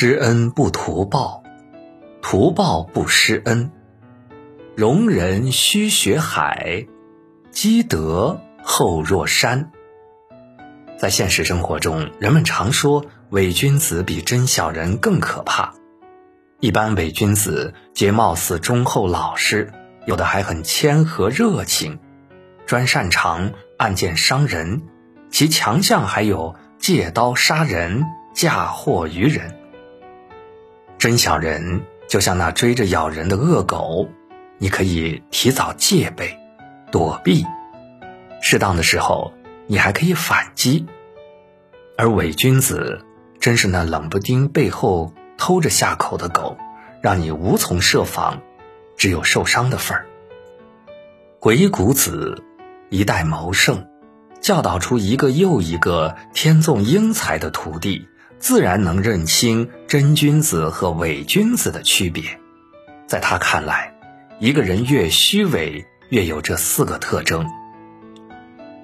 [0.00, 1.42] 施恩不图报，
[2.22, 3.72] 图报不施恩。
[4.76, 6.86] 容人须学海，
[7.50, 9.72] 积德厚若山。
[10.96, 15.74] 在现实生活中，人们常说伪君子比真小人更可怕。
[16.60, 19.72] 一般伪君子皆貌似忠厚老实，
[20.06, 21.98] 有的还很谦和热情，
[22.66, 24.82] 专擅长暗箭伤人，
[25.32, 29.56] 其强项还有借刀杀人、嫁祸于人。
[30.98, 34.08] 真小人就像那追着咬人的恶狗，
[34.58, 36.36] 你可以提早戒备、
[36.90, 37.46] 躲避，
[38.42, 39.32] 适当的时候
[39.68, 40.84] 你还可以反击；
[41.96, 43.00] 而伪君子
[43.38, 46.58] 真是那冷不丁背后偷着下口的狗，
[47.00, 48.42] 让你无从设防，
[48.96, 50.04] 只有受伤的份儿。
[51.38, 52.42] 鬼谷子
[52.90, 53.86] 一代谋圣，
[54.40, 58.08] 教导出一个又一个天纵英才的徒弟。
[58.38, 62.22] 自然能认清真君子和伪君子的区别。
[63.06, 63.94] 在他看来，
[64.38, 67.46] 一个人越虚伪，越有这四个特征：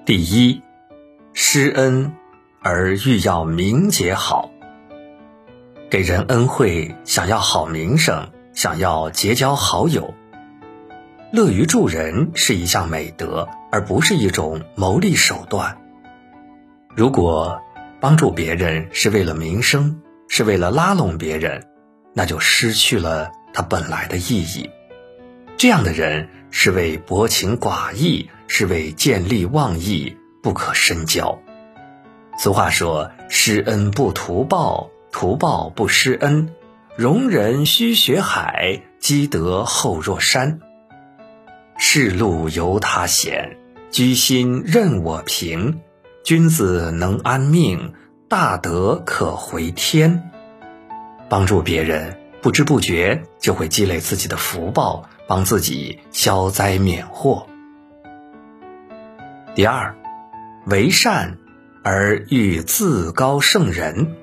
[0.05, 0.61] 第一，
[1.33, 2.13] 施恩
[2.61, 4.51] 而欲要名节好，
[5.89, 10.13] 给人恩惠想要好名声，想要结交好友。
[11.31, 15.77] 乐于助人是一项美德，而不是一种谋利手段。
[16.95, 17.61] 如果
[18.05, 21.63] 帮助别人是为了名声，是为了拉拢别人，
[22.13, 24.69] 那就失去了它本来的意义。
[25.57, 31.41] 这样的人是为薄情寡义，是为见利忘义，不可深交。
[32.37, 36.53] 俗话说：“施恩不图报，图报不施恩。
[36.95, 40.59] 容人须学海，积德厚若山。
[41.79, 43.57] 世路由他险，
[43.89, 45.79] 居心任我平。”
[46.25, 47.93] 君子能安命，
[48.27, 50.31] 大德可回天。
[51.29, 57.45] 帮助别人，不知不觉就会积累自己的福报，帮自己消灾免祸。
[59.53, 59.95] 第二，
[60.65, 61.37] 为善
[61.83, 64.15] 而欲自高胜人。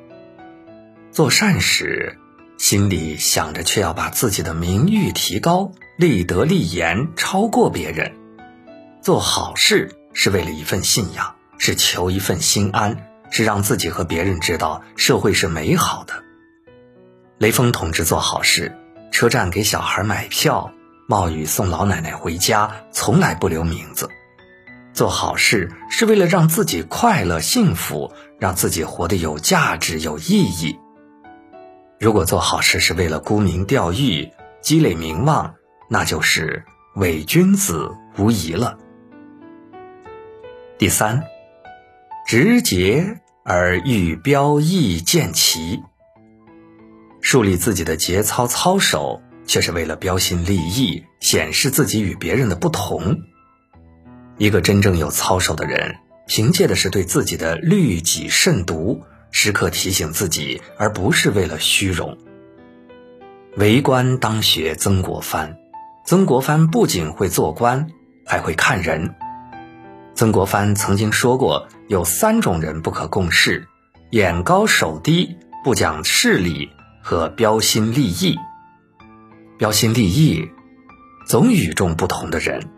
[1.12, 2.18] 做善事，
[2.58, 8.10] 心里想着却要把自己的名誉提高，立德立言超过别人。
[9.00, 11.36] 做好事是为了一份信仰。
[11.58, 16.22] 是求一份心安，是让自己和别人知道社会是美好的。
[17.38, 18.76] 雷锋同志做好事，
[19.10, 20.72] 车站给小孩买票，
[21.06, 24.08] 冒雨送老奶奶回家，从来不留名字。
[24.92, 30.78] 做好事是为了让自己快乐幸福，让自己活得有价值有意义。
[31.98, 34.30] 如果做好事是为了沽名钓誉、
[34.60, 35.54] 积累名望，
[35.88, 36.64] 那就是
[36.96, 38.76] 伪君子无疑了。
[40.78, 41.22] 第三。
[42.32, 45.82] 直节而欲标异见奇，
[47.20, 53.18] 树立自己的节操操守，却是为了标新立异，显示自己与别人的不同。
[54.38, 62.16] 一个真正有操守的人，凭借的是对自己的律己慎独，时刻提醒自己，而不是为了虚荣。
[63.58, 65.58] 为官当学曾国藩，
[66.06, 67.88] 曾国藩不仅会做官，
[68.24, 69.16] 还会看人。
[70.14, 73.68] 曾国藩曾经说过，有三种人不可共事：
[74.12, 76.70] 眼高手低、不讲事理
[77.02, 78.34] 和标新立异。
[79.58, 80.48] 标新立异，
[81.26, 82.70] 总与众不同的人，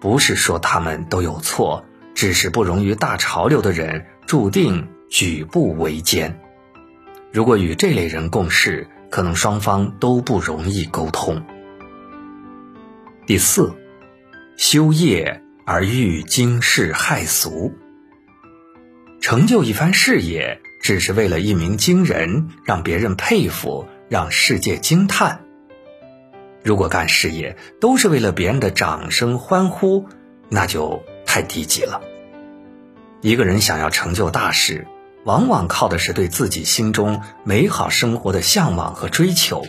[0.00, 1.84] 不是说他们都有错，
[2.14, 6.40] 只是不容于大潮流的人，注定举步维艰。
[7.32, 11.44] 如果与这类人共事，可能双方都不容易沟通。
[13.26, 13.74] 第四，
[14.56, 15.42] 修业。
[15.64, 17.72] 而欲惊世骇俗，
[19.22, 25.44] 成就一番事业，只是为了一鸣惊人，让别人佩服，让世界惊叹。
[26.64, 30.06] 如果干事业都是为了别人的掌声欢呼，
[30.48, 32.02] 那就太低级了。
[33.20, 34.88] 一个人想要成就大事，
[35.24, 39.64] 往往靠的是对自己心中美好生活的向往和追求，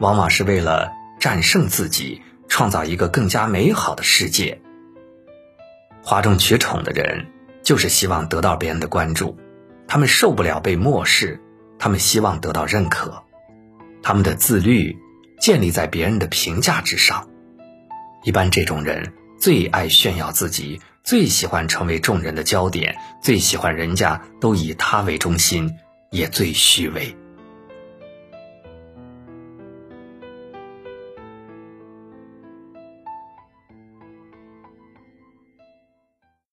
[0.00, 0.90] 往往是为了
[1.20, 4.60] 战胜自己，创造一个更加美好的世界。
[6.02, 7.28] 哗众取宠的人，
[7.70, 9.38] 就是希望得到别人的关注，
[9.86, 11.40] 他们受不了被漠视，
[11.78, 13.22] 他们希望得到认可，
[14.02, 14.98] 他们的自律
[15.40, 17.28] 建立在别人的评价之上。
[18.24, 25.72] 一般这种人最爱炫耀自己，最喜欢成为众人的焦点，最喜欢人家都以他为中心，
[26.10, 27.16] 也最虚伪。